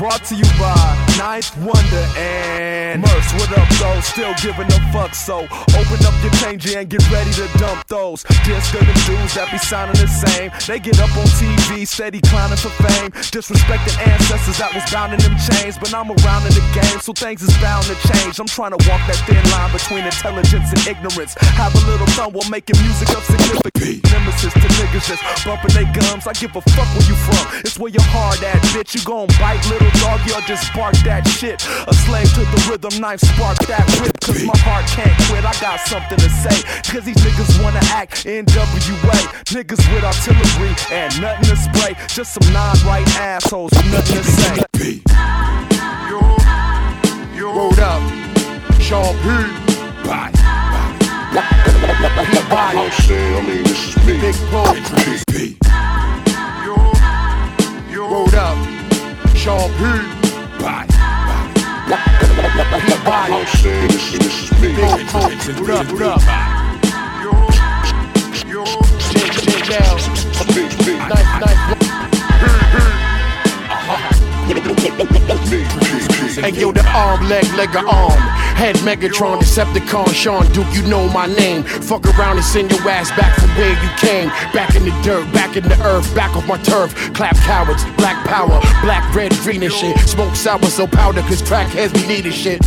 [0.00, 3.28] Brought to you by Ninth Wonder and Murs.
[3.36, 4.00] What up, though?
[4.00, 8.24] Still giving a fuck, so open up your changer and get ready to dump those.
[8.48, 10.56] Just good them dudes that be sounding the same.
[10.64, 13.12] They get up on TV, steady clowning for fame.
[13.28, 15.76] Disrespecting ancestors that was bound in them chains.
[15.76, 18.40] But I'm around in the game, so things is bound to change.
[18.40, 21.36] I'm trying to walk that thin line between intelligence and ignorance.
[21.60, 24.00] Have a little fun while making music of significance.
[24.08, 26.24] Nemesis to niggas just bumping their gums.
[26.24, 27.44] I give a fuck where you from.
[27.68, 28.96] It's where your heart at, bitch.
[28.96, 31.62] You gon' bite little dog, or just bark that shit.
[31.88, 34.18] A slave to the rhythm, knife spark that whip.
[34.20, 35.44] Cause my heart can't quit.
[35.44, 36.62] I got something to say.
[36.90, 39.18] Cause these niggas wanna act NWA.
[39.50, 41.94] Niggas with artillery and nothing to spray.
[42.08, 44.60] Just some non-right assholes with nothing to say.
[47.60, 48.02] Word up.
[48.80, 49.24] Sean P.
[50.08, 50.30] Bye.
[52.76, 54.20] I'm saying, I mean, this is me.
[54.20, 54.36] Big.
[58.10, 58.79] Word up.
[59.40, 59.46] P.
[60.60, 60.84] Bye.
[63.32, 64.68] I'm saying, this is, this is me.
[64.68, 64.78] Big.
[64.78, 66.20] What up, what up?
[69.08, 69.96] J, J, down.
[71.08, 71.70] Knife, knife.
[76.36, 78.20] Hey yo, the arm, leg, leg, or arm.
[78.54, 81.64] Head Megatron, Decepticon, Sean Duke, you know my name.
[81.64, 84.28] Fuck around and send your ass back from where you came.
[84.52, 86.94] Back in the dirt, back in the earth, back off my turf.
[87.14, 89.98] Clap cowards, black power, black, red, green and shit.
[90.00, 92.60] Smoke sour, so powder, cause crackheads be needing shit.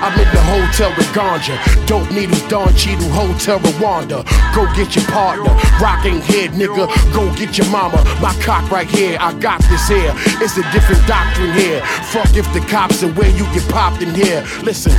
[0.00, 1.56] I'm in the hotel with ganja.
[1.86, 4.24] Dope needles, Don Cheadle, Hotel Rwanda.
[4.54, 6.88] Go get your partner, rocking head, nigga.
[7.12, 8.02] Go get your mama.
[8.20, 10.12] My cock right here, I got this here.
[10.40, 11.84] It's a different doctrine here.
[12.12, 14.44] Fuck if the cops are where you get popped in here.
[14.62, 14.92] Listen.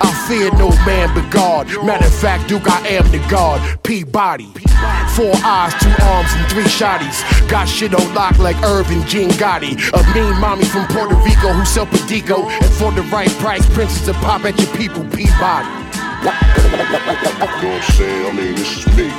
[0.00, 1.66] I fear no man but God.
[1.84, 3.60] Matter of fact, Duke, I am the God.
[3.82, 4.46] Peabody.
[5.14, 7.20] Four eyes, two arms, and three shotties.
[7.48, 9.76] Got shit on lock like Irvin Jean Gotti.
[9.92, 12.48] A mean mommy from Puerto Rico who sell Pedico.
[12.48, 15.68] And for the right price, princess to pop at your people, Peabody.
[16.20, 16.82] You know
[17.40, 18.26] what I'm saying?
[18.26, 19.10] I mean, this is me.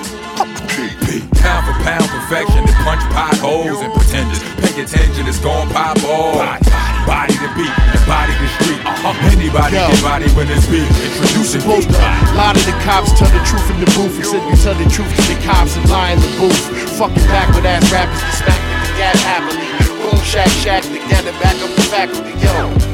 [1.41, 4.39] Pound for pound perfection to punch potholes and pretenders.
[4.61, 6.90] Pay attention, it's gon' pop off.
[7.05, 8.81] Body to beat, the body to street.
[8.85, 9.31] Uh-huh.
[9.33, 9.87] Anybody Yo.
[9.89, 10.85] get body when it's beat.
[10.85, 11.97] Introducing Supposed to
[12.37, 14.15] lie to the cops, tell the truth in the booth.
[14.17, 16.61] And said you tell the truth to the cops and lie in the booth.
[16.97, 19.67] Fucking backward ass rappers that smack the gat happily.
[20.01, 22.33] Boom, shack, shack together, back up the faculty.
[22.39, 22.90] Yo.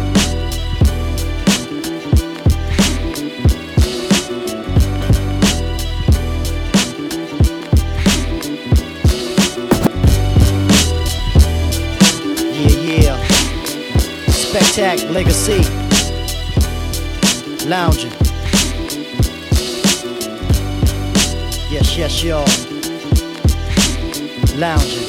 [14.78, 15.64] Legacy.
[17.68, 18.12] Lounging.
[21.72, 22.46] Yes, yes, y'all.
[24.56, 25.08] Lounging.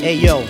[0.00, 0.46] Hey, yo.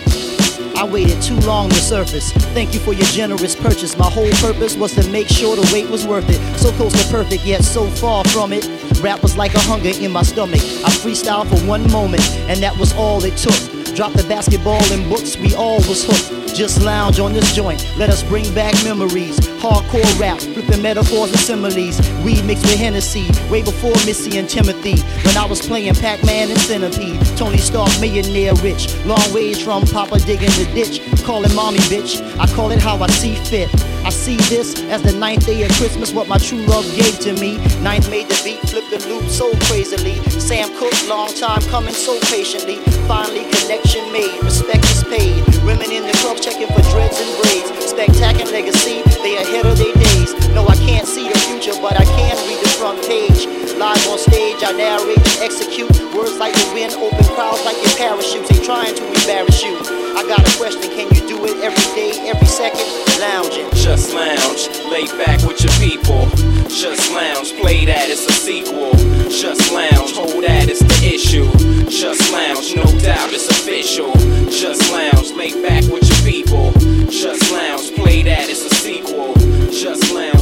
[0.77, 2.33] I waited too long to surface.
[2.53, 3.97] Thank you for your generous purchase.
[3.97, 6.59] My whole purpose was to make sure the wait was worth it.
[6.59, 8.69] So close to perfect, yet so far from it.
[9.01, 10.61] Rap was like a hunger in my stomach.
[10.61, 13.84] I freestyled for one moment, and that was all it took.
[13.95, 16.57] Drop the basketball and books, we all was hooked.
[16.57, 19.39] Just lounge on this joint, let us bring back memories.
[19.63, 22.01] Hardcore rap, flipping metaphors and similes.
[22.25, 25.01] Weed mixed with Hennessy, way before Missy and Timothy.
[25.27, 28.93] When I was playing Pac-Man and Centipede, Tony Stark, millionaire rich.
[29.05, 32.21] Long ways from Papa digging the ditch, calling mommy bitch.
[32.39, 33.71] I call it how I see fit.
[34.05, 37.33] I see this as the ninth day of Christmas, what my true love gave to
[37.33, 37.57] me.
[37.81, 40.17] Ninth made the beat, flip the loop so crazily.
[40.39, 42.77] Sam Cooke, long time coming so patiently.
[43.09, 43.45] Finally,
[43.85, 45.45] connection made, respect is paid.
[45.65, 47.69] Women in the club checking for dreads and braids.
[47.85, 50.33] Spectacular legacy, they ahead of their days.
[50.51, 53.47] No, I can't see the future, but I can read the front page.
[53.77, 55.91] Live on stage, I narrate and execute.
[56.15, 58.49] Words like the wind, open crowds like your parachutes.
[58.49, 59.77] They trying to embarrass you.
[60.17, 62.87] I got a question, can you do it every day, every second?
[63.21, 63.69] Lounging.
[63.75, 66.29] Just lounge, lay back with your people.
[66.69, 68.93] Just lounge, play that, it's a sequel.
[69.29, 71.64] Just lounge, hold that, it's the issue.
[71.95, 74.11] Just lounge, no doubt, it's official.
[74.51, 76.73] Just lounge, lay back with your people.
[77.09, 79.33] Just lounge, play that, it's a sequel.
[79.71, 80.34] Just lounge,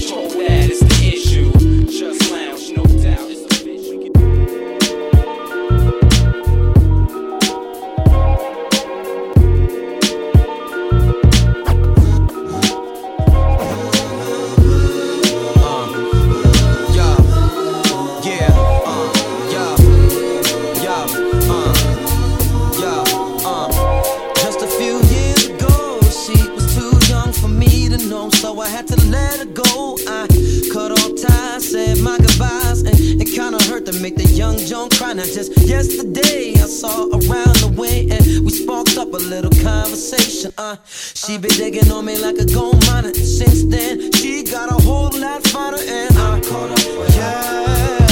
[35.25, 40.53] Just yesterday, I saw around the way, and we sparked up a little conversation.
[40.59, 44.83] Uh, she been digging on me like a gold miner, since then she got a
[44.83, 48.12] whole lot finer, and I'm caught up yeah.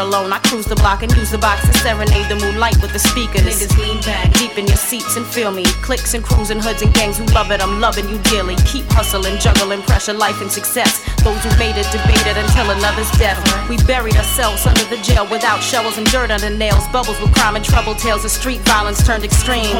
[0.00, 0.32] Alone.
[0.32, 3.42] I cruise the block and use the box to serenade the moonlight with the speakers.
[3.42, 5.64] Niggas lean back deep in your seats and feel me.
[5.84, 7.62] Clicks and cruising hoods and gangs who love it.
[7.62, 8.56] I'm loving you dearly.
[8.66, 11.00] Keep hustling, juggling pressure, life and success.
[11.24, 13.38] Those who made it debated until another's death.
[13.68, 16.88] We buried ourselves under the jail without shovels and dirt under nails.
[16.88, 19.76] Bubbles with crime and trouble tales of street violence turned extreme.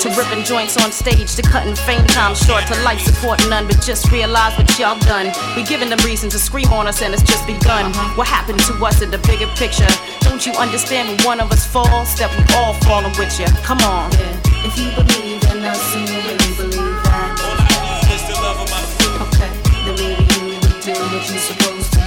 [0.00, 3.66] To ripping joints on stage, to cutting fame time short, to life support none.
[3.66, 5.30] But just realize what y'all done.
[5.56, 7.92] We giving them reason to scream on us and it's just begun.
[7.92, 8.16] Uh-huh.
[8.16, 9.92] What happened to us in the bigger picture?
[10.20, 13.46] Don't you understand when one of us falls, that we all falling with you?
[13.62, 14.10] Come on.
[14.64, 16.71] If you believe in us and you really believe
[21.30, 22.01] you're supposed to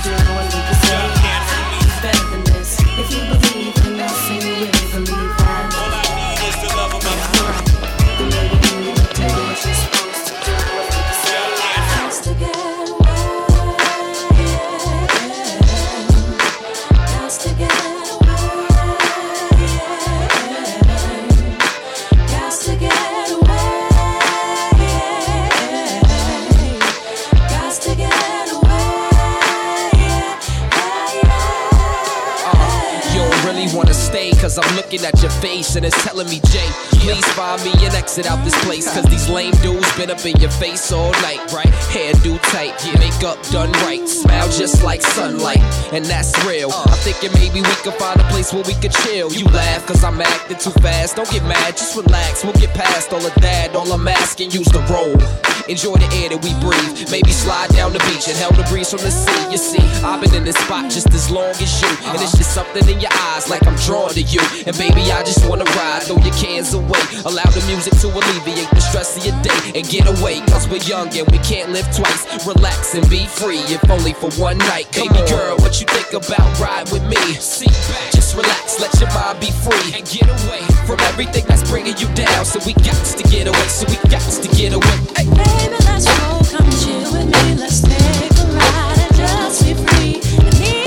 [34.55, 36.67] cause I'm looking at your face and it's telling me, Jay,
[37.03, 38.91] please find me an exit out this place.
[38.93, 41.67] Cause these lame dudes been up in your face all night, right?
[41.91, 45.59] Hair do tight, makeup done right, smile just like sunlight,
[45.91, 46.71] and that's real.
[46.71, 49.31] I'm thinking maybe we could find a place where we could chill.
[49.31, 52.43] You laugh cause I'm acting too fast, don't get mad, just relax.
[52.43, 55.54] We'll get past all of that, all I'm asking use the roll.
[55.67, 58.93] Enjoy the air that we breathe, maybe slide down the beach and held the breeze
[58.93, 59.49] from the sea.
[59.49, 62.53] You see, I've been in this spot just as long as you, and it's just
[62.53, 64.41] something in your eyes like I'm drawn to you.
[64.69, 68.69] And baby, I just wanna ride, throw your cans away, allow the music to alleviate
[68.77, 70.45] the stress of your day and get away.
[70.53, 72.29] Cause we're young and we can't live twice.
[72.45, 74.85] Relax and be free, if only for one night.
[74.93, 77.17] Baby girl, what you think about ride with me?
[77.41, 81.65] Sit back, just relax, let your mind be free and get away from everything that's
[81.65, 82.45] bringing you down.
[82.45, 84.97] So we got to get away, so we got to get away.
[85.17, 85.54] Hey.
[85.55, 87.55] Baby, let's roll, come chill with me.
[87.55, 90.19] Let's take a ride and just be free.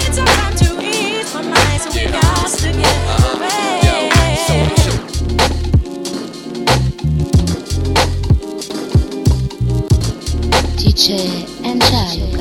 [0.04, 3.36] It's a time to eat my so we asked to get uh-huh.
[3.36, 3.88] away.
[3.88, 4.36] Away
[10.76, 11.24] Teacher
[11.64, 12.36] and Child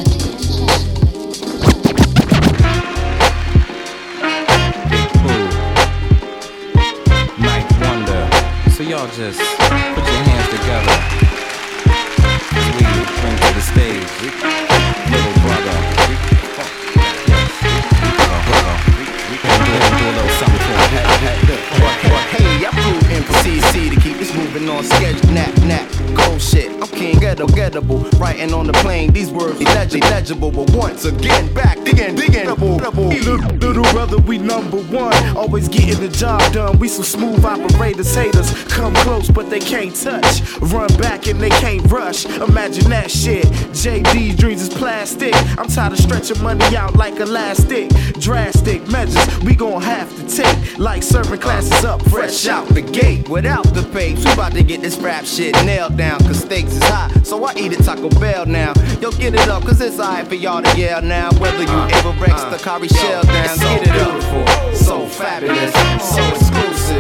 [7.39, 8.23] Might Wonder.
[8.71, 9.56] So y'all just
[27.39, 28.19] I'm ghetto, gettable.
[28.19, 30.51] Writing on the plane, these words leg- legible.
[30.51, 32.47] But once again, back again, digging.
[32.47, 35.13] Little, little brother, we number one.
[35.37, 36.79] Always getting the job done.
[36.79, 40.41] We some smooth operators, haters come close, but they can't touch.
[40.61, 42.25] Run back and they can't rush.
[42.25, 43.45] Imagine that shit.
[43.45, 45.35] JD dreams is plastic.
[45.59, 47.89] I'm tired of stretching money out like elastic.
[48.19, 53.27] Drastic measures we gon' have to take, like serving classes up Fresh out the gate
[53.29, 54.23] without the papes.
[54.25, 57.11] We about to get this rap shit nailed down, cause stakes is high.
[57.27, 58.71] So I eat at Taco Bell now.
[59.01, 61.29] Yo, get it up, cause it's alright for y'all to yell now.
[61.41, 64.73] Whether you Ava Rex, the Kari Shell down, so get it up.
[64.73, 66.96] So fabulous, so exclusive,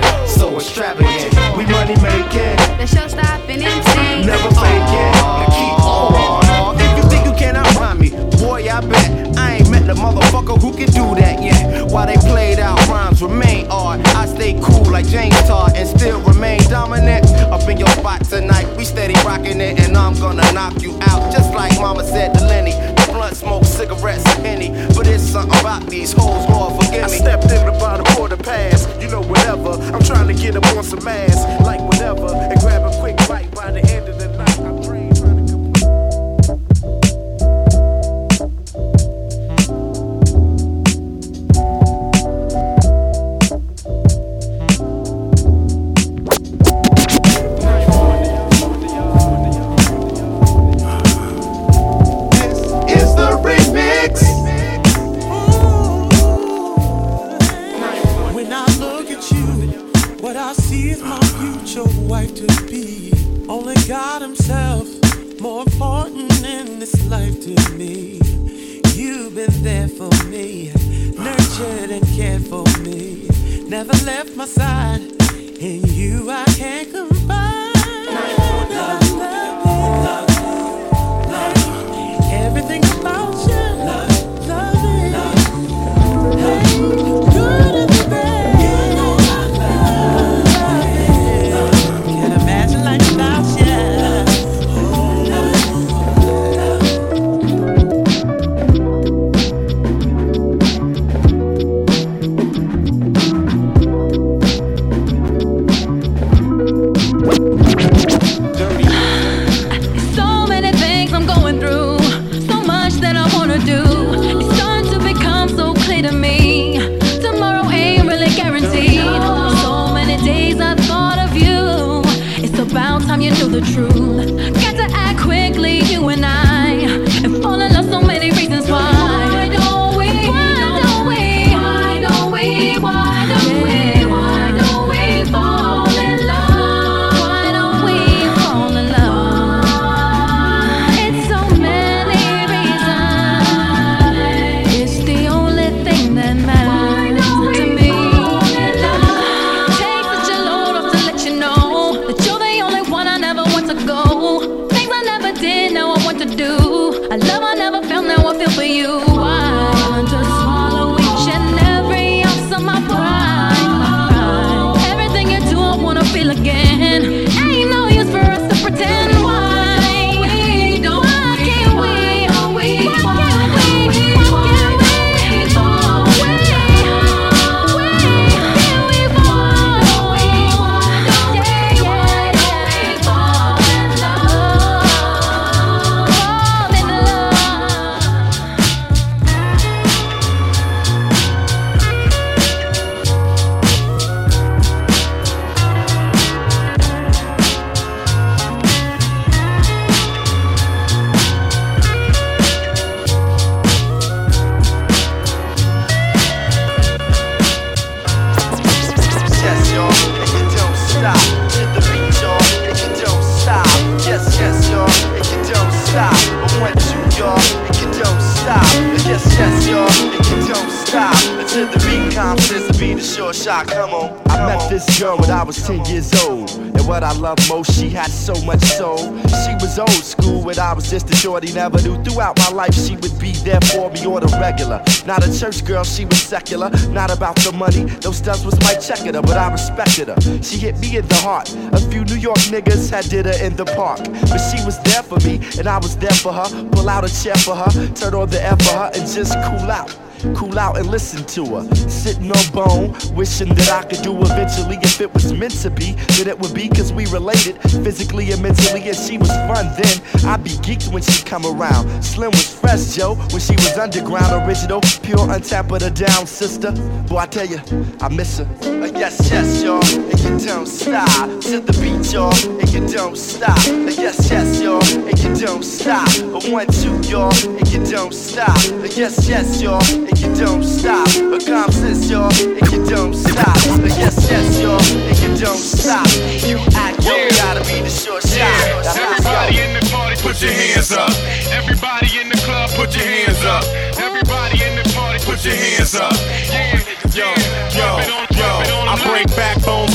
[226.97, 228.97] what I love most, she had so much soul.
[228.97, 231.53] She was old school when I was just a shorty.
[231.53, 234.81] Never knew throughout my life she would be there for me or the regular.
[235.05, 236.71] Not a church girl, she was secular.
[236.89, 240.19] Not about the money, those stunts was my checking her, but I respected her.
[240.41, 241.53] She hit me in the heart.
[241.73, 243.99] A few New York niggas had did her in the park.
[244.31, 246.49] But she was there for me, and I was there for her.
[246.71, 249.69] Pull out a chair for her, turn on the air for her, and just cool
[249.69, 249.95] out.
[250.35, 251.75] Cool out and listen to her.
[251.89, 254.77] Sitting on bone, wishing that I could do eventually.
[254.81, 258.41] If it was meant to be, That it would be cause we related physically and
[258.41, 258.81] mentally.
[258.87, 260.01] And she was fun then.
[260.25, 262.03] I'd be geeked when she come around.
[262.03, 266.71] Slim was fresh, Joe, when she was underground, original, pure, untapped, but a down sister.
[267.07, 267.59] Boy, I tell you,
[268.01, 268.45] I miss her.
[268.63, 271.07] Uh, yes, yes, y'all, and you don't stop.
[271.41, 273.57] To the beat, y'all, and you don't stop.
[273.67, 276.07] Uh, yes, yes, y'all, and you don't stop.
[276.19, 278.57] Uh, one, two, y'all, and you don't stop.
[278.57, 281.07] Uh, yes, yes, y'all, and you don't stop.
[281.07, 283.57] Uh, confidence, y'all, and you don't stop.
[283.67, 286.07] Uh, yes, yes, y'all, and you don't stop.
[286.47, 288.47] You act, yo, gotta be the short shot.
[288.83, 291.11] That's Everybody in the party, put your hands up.
[291.51, 293.63] Everybody in the club, put your hands up.
[293.99, 296.13] Everybody in the party, put your hands up.
[296.47, 296.79] Yeah,
[297.13, 297.27] yo,
[297.75, 298.77] yo, yo.
[298.87, 299.86] I break backbones,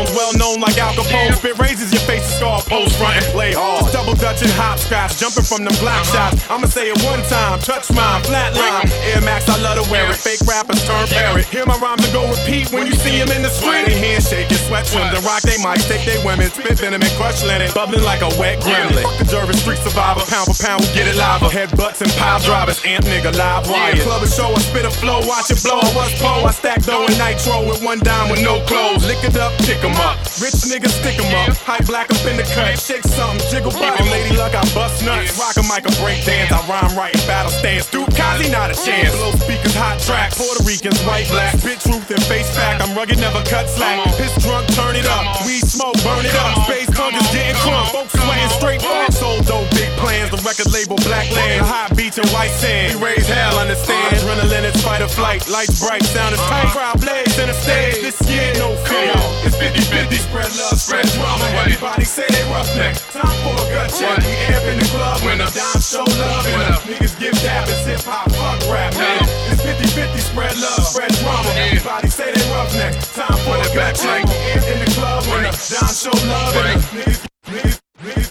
[0.00, 1.34] microphones, well known like Al Capone.
[1.34, 3.92] Spit raises your face, scar post front and play hard.
[3.92, 6.48] Double dutch and hopscotch, jumping from them block shots.
[6.50, 8.90] I'ma say it one time, touch mine, flatline.
[9.12, 10.16] Air Max, I love to wear it.
[10.16, 11.46] Fake rappers turn parrot.
[11.46, 13.86] Hear my rhymes and go repeat when you see him in the street.
[13.86, 17.14] They handshake, your sweat trims, and rock they mics, take they women, spit venom and
[17.16, 19.02] crush linen, bubbling like a wet gremlin.
[19.02, 21.42] Fuck the Jervis street survivor, pound for pound, we get it live.
[21.50, 23.96] Headbutts and pile drivers, amp nigga, live wire.
[23.96, 25.80] Club and show, I spit a flow, watch it blow.
[25.80, 29.04] I was po, I stack dough and nitro with one dime with no clothes.
[29.06, 30.18] Lick it up, pick 'em up.
[30.40, 31.56] Rich niggas stick 'em up.
[31.66, 32.78] Hype black up in the cut.
[32.78, 35.38] Shake something, jiggle body, lady luck, I bust nuts.
[35.38, 36.52] Rock a mic, a break dance.
[36.52, 37.86] I rhyme right in battle stance.
[37.90, 39.14] Dude, Kaze, not a chance.
[39.16, 40.38] Blow speakers, hot tracks.
[40.38, 41.58] Puerto Ricans, white, black.
[41.58, 42.82] Spit truth and face fact.
[42.82, 44.04] I'm rugged, never cut slack.
[44.16, 45.44] Piss drunk, turn it up.
[45.44, 46.64] Weed smoke, burn it up.
[46.64, 47.90] Space tongues getting crunk.
[47.92, 48.80] Folks sweating straight.
[49.12, 49.68] Sold dope,
[50.00, 50.30] plans.
[50.32, 51.64] The record label, Black Land.
[51.64, 52.98] Hot beach and white sand.
[52.98, 54.16] We raise hell, understand.
[54.16, 55.46] Adrenaline is fight or flight.
[55.48, 56.72] Lights bright, sound is tight.
[56.72, 58.00] Crowd blaze in the stage.
[58.00, 59.12] This year, no fear.
[59.44, 60.16] It's 50 50.
[60.16, 61.44] Spread love, spread drama.
[61.60, 62.96] Everybody say they roughneck.
[63.12, 64.18] Time for a gut check.
[64.24, 65.20] We amp in the club.
[65.22, 66.48] When a dime show love.
[66.88, 67.68] Niggas give dap.
[67.68, 69.22] It's hip hop, fuck rap, man.
[69.52, 70.18] It's 50 50.
[70.18, 71.50] Spread love, spread drama.
[71.54, 72.96] Everybody say they roughneck.
[73.12, 74.24] Time for a gut check.
[74.24, 75.22] We amp in the club.
[75.28, 76.56] When a dime show love.
[76.56, 78.29] And a niggas, niggas, niggas, niggas.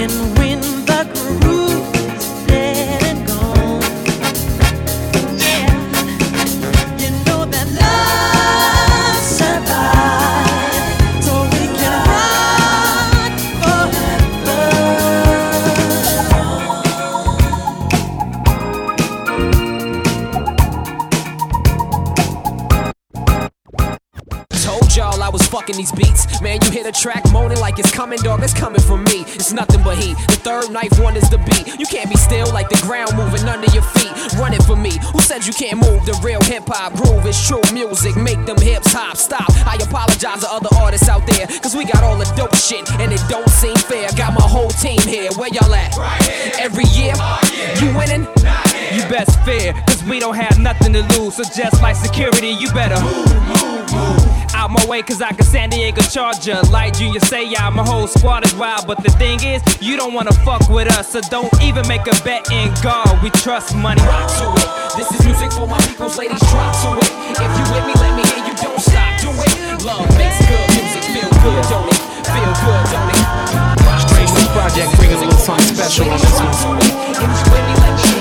[0.00, 0.39] And
[25.70, 26.40] Told y'all I I was fucking these beats.
[26.40, 28.42] Man, you hit a track moaning like it's coming, dog.
[28.42, 29.22] It's coming from me.
[29.34, 30.16] It's nothing but heat.
[30.28, 31.78] The third knife one is the beat.
[31.78, 34.10] You can't be still like the ground moving under your feet.
[34.38, 34.98] Run it for me.
[35.12, 37.26] Who said you can't move the real hip hop groove?
[37.26, 38.16] is true music.
[38.16, 39.16] Make them hips hop.
[39.16, 39.50] Stop.
[39.66, 41.46] I apologize to other artists out there.
[41.46, 44.08] Cause we got all the dope shit and it don't seem fair.
[44.16, 45.30] Got my whole team here.
[45.36, 45.96] Where y'all at?
[45.96, 47.12] Right Every year?
[47.16, 47.40] Oh,
[47.80, 48.26] you winning?
[48.90, 51.36] You best fear, cause we don't have nothing to lose.
[51.36, 54.26] So just like security, you better move, move, move.
[54.52, 56.60] Out my way, cause I can San Diego Charger.
[56.70, 58.88] Like Junior say, yeah, my whole squad is wild.
[58.88, 61.12] But the thing is, you don't wanna fuck with us.
[61.12, 63.22] So don't even make a bet in God.
[63.22, 64.02] We trust money.
[64.02, 64.96] Rock to it.
[64.98, 66.40] This is music for my people's ladies.
[66.50, 67.10] Drop to it.
[67.38, 68.54] If you with me, let me hear you.
[68.58, 69.22] Don't stop.
[69.22, 69.86] Do it.
[69.86, 71.04] Love makes good music.
[71.14, 72.00] Feel good, don't it?
[72.26, 73.30] Feel good, don't it?
[74.30, 78.19] The project bringing a little something special on this one.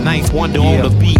[0.00, 1.18] Ninth wonder on the beat.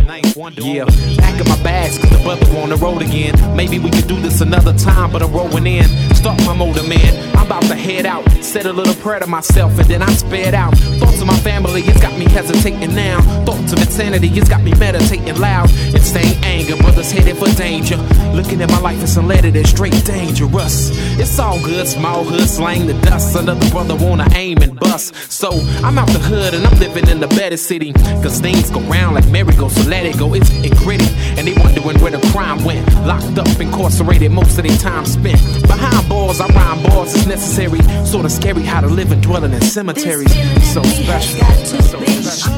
[0.56, 0.84] Yeah,
[1.16, 3.34] back in my bags, cause the brother on the road again.
[3.54, 5.84] Maybe we could do this another time, but I'm rolling in.
[6.14, 7.36] Start my motor, man.
[7.36, 8.24] I'm about to head out.
[8.42, 10.76] Said a little prayer to myself, and then I sped out.
[10.98, 13.20] Thoughts of my family, it's got me hesitating now.
[13.44, 15.70] Thoughts of insanity, it's got me meditating loud.
[15.94, 17.96] Insane anger, brothers headed for danger.
[18.32, 20.90] Looking at my life, it's unleaded and straight dangerous.
[21.18, 23.36] It's all good, small hood slang the dust.
[23.36, 25.14] Another brother wanna aim and bust.
[25.30, 25.50] So
[25.84, 27.92] I'm out the hood and I'm living in the better city.
[28.22, 30.34] Cause things go round like merry-go, so let it go.
[30.34, 31.08] It's getting gritty.
[31.36, 32.86] And they wondering where the crime went.
[33.06, 35.40] Locked up, incarcerated, most of their time spent.
[35.66, 37.80] Behind bars, I rhyme bars, it's necessary.
[38.04, 40.32] Sorta scary how to live and dwelling in cemeteries.
[40.72, 41.44] So special.
[41.64, 42.50] So special.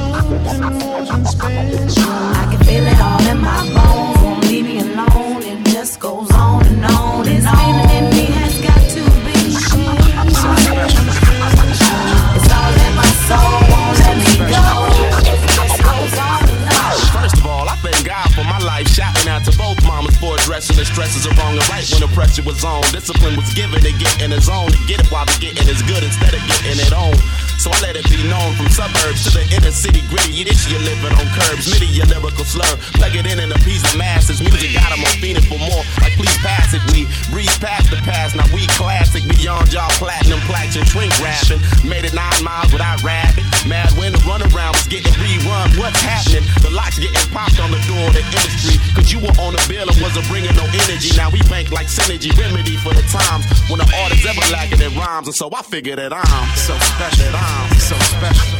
[22.23, 22.81] Pressure was on.
[22.95, 24.71] Discipline was given to get in the zone.
[24.71, 27.11] To get it while the getting is good instead of getting it on.
[27.59, 30.43] So I let it be known from suburbs to the inner city gritty.
[30.43, 31.67] This you living on curbs.
[31.67, 32.75] Midi your lyrical slur.
[32.95, 34.39] Plug it in and appease the masses.
[34.39, 35.83] Music got 'em on feeding for more.
[35.99, 36.83] Like please pass it.
[36.91, 38.35] We breeze past the past.
[38.35, 39.27] Now we classic.
[39.27, 41.59] Beyond y'all platinum plaques and shrink rapping.
[41.83, 43.45] Made it nine miles without rapping.
[43.67, 45.75] Mad when the runaround was getting rerun.
[45.79, 46.43] What's happening?
[46.63, 48.79] The locks getting popped on the door of the industry.
[48.95, 51.15] Cause you were on the bill and wasn't bringing no energy.
[51.15, 54.95] Now we bank like synergy remedy for the times when the artist ever lacking in
[54.95, 55.27] rhymes.
[55.27, 57.31] And so I figured that I'm so special.
[57.31, 58.53] That I'm so special.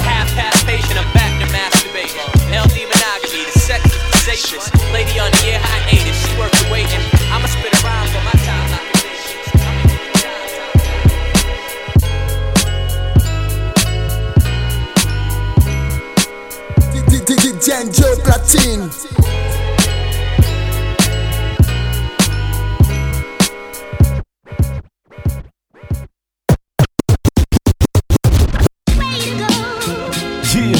[0.00, 1.46] Half half patient, I'm back to
[2.86, 3.84] monogamy, the sex
[4.52, 4.70] is.
[4.92, 5.30] Lady on
[17.84, 18.88] Ginger Platine.
[30.54, 30.78] Yeah.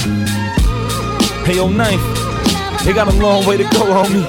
[1.45, 2.01] Hey, yo, Knife.
[2.85, 4.25] They got a long way to go, homie.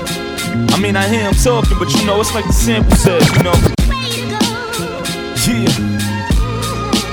[0.74, 3.44] I mean, I hear him talking, but you know, it's like the sample said, you
[3.44, 3.54] know.
[5.48, 5.72] Yeah.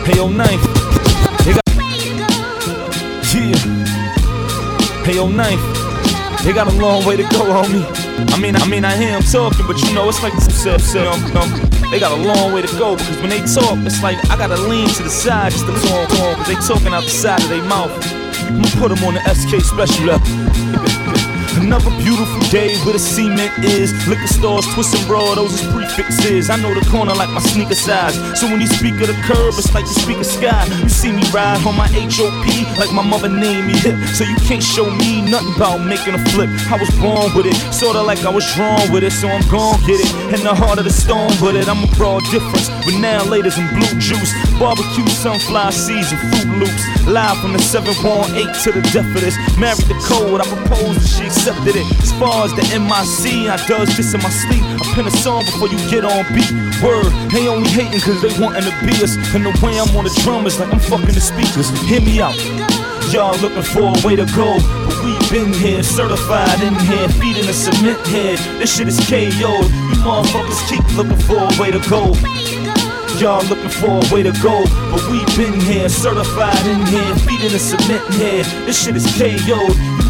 [0.07, 0.82] Hey, yo, Knife.
[5.05, 5.59] Hey, yo, Knife.
[6.45, 7.85] They got a long way to go, homie.
[8.33, 10.81] I mean, I mean, I hear him talking, but you know, it's like the said,
[10.81, 14.01] said, you know, they got a long way to go because when they talk, it's
[14.01, 17.03] like I gotta lean to the side just to listen on because they talking out
[17.03, 17.91] the side of their mouth.
[18.47, 21.22] I'ma put them on the SK special up.
[21.63, 23.95] Another beautiful day where the cement is.
[24.09, 26.51] Liquor stores, twist and raw, those is prefixes.
[26.51, 28.19] I know the corner like my sneaker size.
[28.39, 30.67] So when you speak of the curb, it's like you speak of sky.
[30.83, 32.47] You see me ride on my HOP
[32.79, 33.95] like my mother named me hip.
[34.11, 36.51] So you can't show me nothing about making a flip.
[36.67, 39.13] I was born with it, sorta like I was drawn with it.
[39.13, 40.11] So I'm gon' get it.
[40.35, 42.69] In the heart of the storm with it, I'm a broad difference.
[42.83, 47.07] But now laters in blue juice, barbecue, sunflower seeds, and fruit loops.
[47.07, 49.39] Live from the 718 to the death of this.
[49.59, 52.03] Married the code, I proposed and she accepted it.
[52.03, 54.63] As far as the MIC, I does this in my sleep.
[54.63, 56.51] I pen a song before you get on beat.
[56.83, 59.17] Word, they only hating cause they wanting to be us.
[59.35, 61.71] And the way I'm on the drum is like I'm fucking the speakers.
[61.87, 62.37] Hear me out.
[63.13, 67.49] Y'all looking for a way to go, but we been here, certified in here, feeding
[67.49, 68.39] a cement head.
[68.59, 69.21] This shit is KO.
[69.21, 72.15] You motherfuckers keep looking for a way to go.
[73.23, 77.41] Y'all looking for a way to go, but we been here, certified in here, feet
[77.41, 78.43] in the cement in here.
[78.67, 79.29] This shit is KO.
[79.31, 79.55] You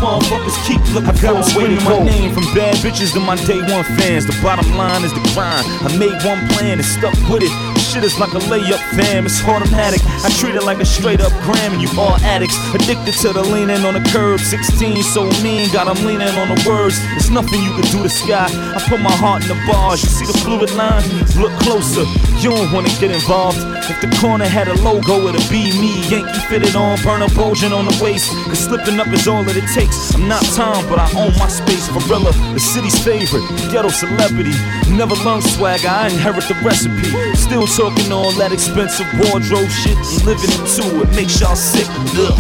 [0.01, 2.05] motherfuckers keep looking for a way to my go.
[2.05, 4.25] name from bad bitches to my day one fans.
[4.25, 5.67] The bottom line is the grind.
[5.85, 7.72] I made one plan and stuck with it.
[7.93, 9.27] Shit is like a layup, fam.
[9.27, 10.01] It's automatic.
[10.25, 12.57] I treat it like a straight up gram, and you all addicts.
[12.73, 14.41] Addicted to the leaning on the curb.
[14.41, 16.97] 16, so mean, got got 'em leaning on the words.
[17.17, 18.47] It's nothing you can do to Sky.
[18.77, 20.03] I put my heart in the bars.
[20.03, 21.03] You see the fluid line?
[21.37, 22.05] Look closer.
[22.39, 23.59] You don't wanna get involved.
[23.91, 25.93] If the corner had a logo, it'd be me.
[26.09, 28.31] Yankee fitted on, burner bulging on the waist.
[28.47, 30.15] And slipping up is all that it takes.
[30.15, 31.89] I'm not Tom, but I own my space.
[31.89, 34.55] Gorilla, the city's favorite, ghetto celebrity.
[34.89, 37.11] Never learned swagger, I inherit the recipe.
[37.35, 41.11] Still talking all that expensive wardrobe shit and living into it.
[41.19, 41.89] Makes y'all sick.
[42.15, 42.39] Ugh.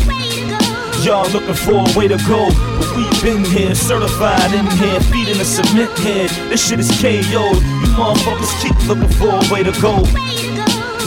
[1.02, 2.46] Y'all looking for a way to go,
[2.78, 6.30] but we been here, certified in here, feet the cement head.
[6.46, 7.42] This shit is KO.
[7.58, 10.06] You motherfuckers keep looking for a way to go.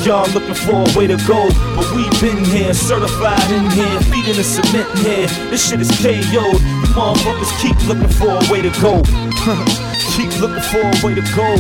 [0.04, 4.28] Y'all looking for a way to go, but we been here, certified in here, feet
[4.36, 5.30] the cement head.
[5.48, 6.60] This shit is KO.
[6.96, 9.04] Motherfuckers keep looking for a way to go.
[10.16, 11.56] keep looking for a way to go.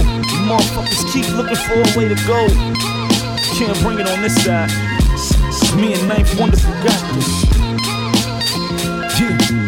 [0.48, 2.48] Motherfuckers keep looking for a way to go.
[3.58, 4.72] Can't bring it on this side.
[5.76, 7.46] Me and Ninth Wonderful got this.
[9.20, 9.65] Yeah.